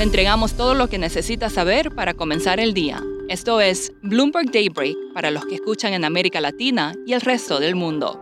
[0.00, 3.04] Le entregamos todo lo que necesita saber para comenzar el día.
[3.28, 7.74] Esto es Bloomberg Daybreak para los que escuchan en América Latina y el resto del
[7.74, 8.18] mundo.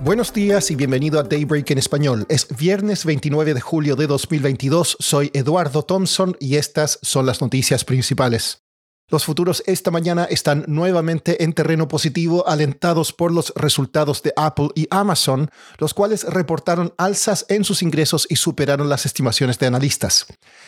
[0.00, 2.26] Buenos días y bienvenido a Daybreak en español.
[2.28, 4.96] Es viernes 29 de julio de 2022.
[4.98, 8.63] Soy Eduardo Thompson y estas son las noticias principales.
[9.10, 14.70] Los futuros esta mañana están nuevamente en terreno positivo, alentados por los resultados de Apple
[14.74, 20.24] y Amazon, los cuales reportaron alzas en sus ingresos y superaron las estimaciones de analistas.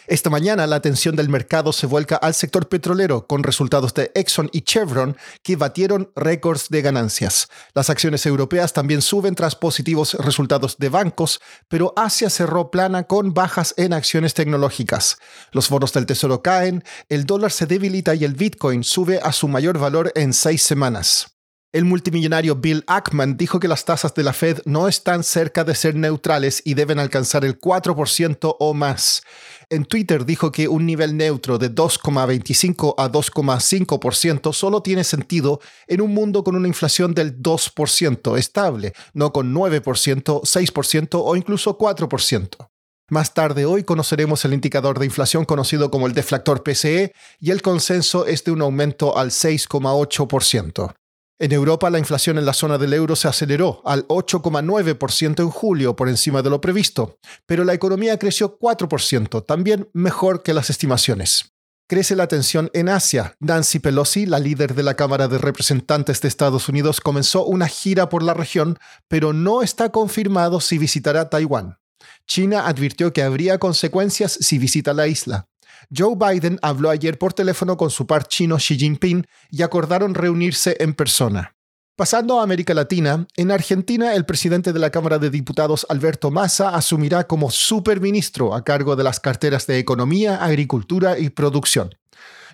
[0.06, 4.50] Esta mañana la atención del mercado se vuelca al sector petrolero, con resultados de Exxon
[4.52, 7.48] y Chevron que batieron récords de ganancias.
[7.74, 13.32] Las acciones europeas también suben tras positivos resultados de bancos, pero Asia cerró plana con
[13.32, 15.16] bajas en acciones tecnológicas.
[15.52, 19.46] Los bonos del tesoro caen, el dólar se debilita y el Bitcoin sube a su
[19.46, 21.28] mayor valor en seis semanas.
[21.72, 25.74] El multimillonario Bill Ackman dijo que las tasas de la Fed no están cerca de
[25.74, 29.22] ser neutrales y deben alcanzar el 4% o más.
[29.70, 36.00] En Twitter dijo que un nivel neutro de 2,25 a 2,5% solo tiene sentido en
[36.00, 42.68] un mundo con una inflación del 2% estable, no con 9%, 6% o incluso 4%.
[43.08, 47.62] Más tarde hoy conoceremos el indicador de inflación conocido como el deflactor PCE y el
[47.62, 50.92] consenso es de un aumento al 6,8%.
[51.38, 55.94] En Europa la inflación en la zona del euro se aceleró al 8,9% en julio
[55.94, 61.52] por encima de lo previsto, pero la economía creció 4%, también mejor que las estimaciones.
[61.88, 63.36] Crece la tensión en Asia.
[63.38, 68.08] Nancy Pelosi, la líder de la Cámara de Representantes de Estados Unidos, comenzó una gira
[68.08, 71.78] por la región, pero no está confirmado si visitará Taiwán.
[72.26, 75.48] China advirtió que habría consecuencias si visita la isla.
[75.96, 80.76] Joe Biden habló ayer por teléfono con su par chino Xi Jinping y acordaron reunirse
[80.80, 81.54] en persona.
[81.96, 86.76] Pasando a América Latina, en Argentina el presidente de la Cámara de Diputados Alberto Massa
[86.76, 91.94] asumirá como superministro a cargo de las carteras de Economía, Agricultura y Producción.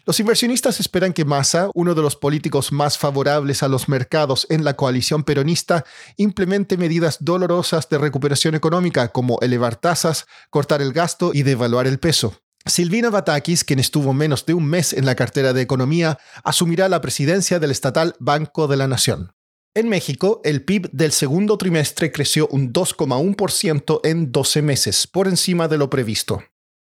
[0.05, 4.65] Los inversionistas esperan que Massa, uno de los políticos más favorables a los mercados en
[4.65, 5.85] la coalición peronista,
[6.17, 12.01] implemente medidas dolorosas de recuperación económica como elevar tasas, cortar el gasto y devaluar el
[12.01, 12.37] peso.
[12.67, 17.01] Silvina Batakis, quien estuvo menos de un mes en la cartera de Economía, asumirá la
[17.01, 19.33] presidencia del estatal Banco de la Nación.
[19.75, 25.67] En México, el PIB del segundo trimestre creció un 2,1% en 12 meses, por encima
[25.69, 26.43] de lo previsto.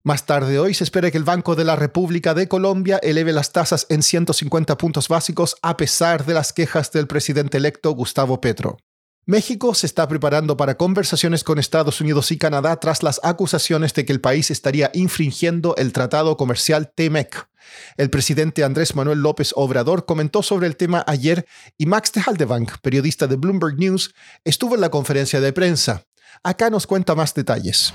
[0.05, 3.53] Más tarde hoy se espera que el Banco de la República de Colombia eleve las
[3.53, 8.79] tasas en 150 puntos básicos a pesar de las quejas del presidente electo Gustavo Petro.
[9.27, 14.05] México se está preparando para conversaciones con Estados Unidos y Canadá tras las acusaciones de
[14.05, 17.49] que el país estaría infringiendo el Tratado Comercial TEMEC.
[17.97, 21.47] El presidente Andrés Manuel López Obrador comentó sobre el tema ayer
[21.79, 26.03] y Max de Haldebank, periodista de Bloomberg News, estuvo en la conferencia de prensa.
[26.43, 27.95] Acá nos cuenta más detalles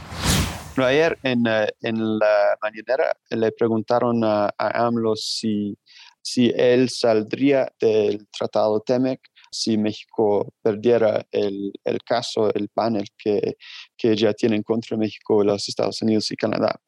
[0.85, 5.77] ayer en, eh, en, la mañanera le preguntaron a, AMLO si,
[6.21, 9.19] si él saldría del tratado TEMEC
[9.51, 13.57] si México perdiera el, el caso, el panel que,
[13.97, 16.79] que ya tienen contra México los Estados Unidos y Canadá.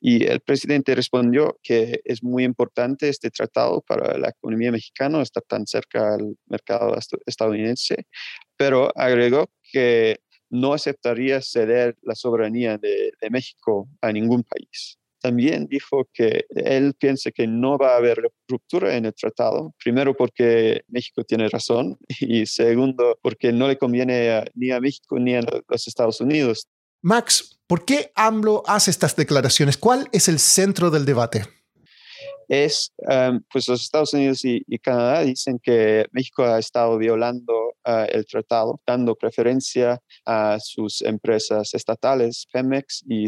[0.00, 5.42] Y el presidente respondió que es muy importante este tratado para la economía mexicana, estar
[5.42, 8.06] tan cerca al mercado estadounidense,
[8.56, 10.20] pero agregó que
[10.50, 14.98] no aceptaría ceder la soberanía de, México a ningún país.
[15.20, 20.16] También dijo que él piensa que no va a haber ruptura en el tratado, primero
[20.16, 25.42] porque México tiene razón y segundo porque no le conviene ni a México ni a
[25.68, 26.68] los Estados Unidos.
[27.02, 29.76] Max, ¿por qué AMLO hace estas declaraciones?
[29.76, 31.42] ¿Cuál es el centro del debate?
[32.48, 38.26] es, em, pues los Estados Unidos y, Canadá dicen que México ha estado violando el
[38.26, 43.26] tratado, dando preferencia a sus empresas estatales, Pemex y,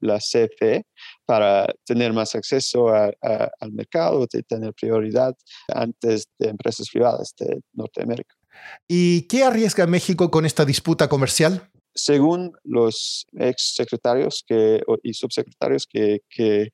[0.00, 0.84] la CFE,
[1.26, 5.34] para tener más acceso al mercado, de tener prioridad
[5.68, 8.34] antes de empresas privadas de Norteamérica.
[8.88, 11.70] ¿Y qué arriesga México con esta disputa comercial?
[11.94, 16.68] Según los ex secretarios que, y subsecretarios que, que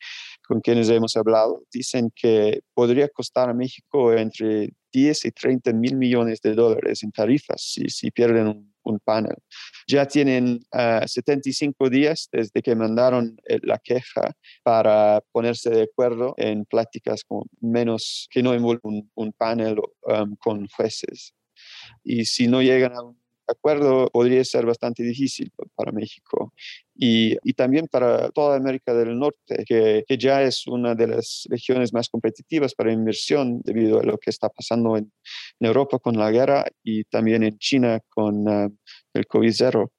[0.47, 5.97] con quienes hemos hablado, dicen que podría costar a México entre 10 y 30 mil
[5.97, 9.35] millones de dólares en tarifas si, si pierden un, panel.
[9.89, 10.61] Ya tienen
[11.07, 17.25] 75 ah, días desde que mandaron eh, la queja para ponerse de acuerdo en pláticas
[17.25, 21.35] con menos que no envuelven un, panel um, con jueces.
[22.03, 26.53] Y si no llegan a un acuerdo podría ser bastante difícil para México
[26.97, 32.09] y, también para toda América del Norte, que, ya es una de las regiones más
[32.09, 35.13] competitivas para inversión debido a lo que está pasando en,
[35.61, 38.77] Europa con la guerra y también en China con uh,
[39.15, 39.91] el COVID-0.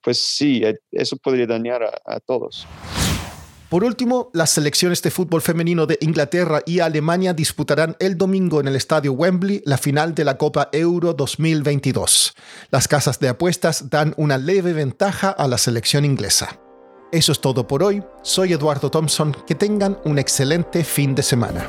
[0.00, 2.66] pues sí, eh, eso podría dañar a, todos.
[3.68, 8.68] Por último, las selecciones de fútbol femenino de Inglaterra y Alemania disputarán el domingo en
[8.68, 12.34] el estadio Wembley la final de la Copa Euro 2022.
[12.70, 16.58] Las casas de apuestas dan una leve ventaja a la selección inglesa.
[17.12, 18.02] Eso es todo por hoy.
[18.22, 19.36] Soy Eduardo Thompson.
[19.46, 21.68] Que tengan un excelente fin de semana.